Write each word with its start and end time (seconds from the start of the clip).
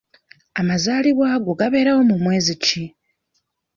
Amazaalibwa 0.61 1.27
go 1.43 1.53
gabeerawo 1.59 2.01
mu 2.09 2.15
mwezi 2.23 2.53
ki? 2.63 2.81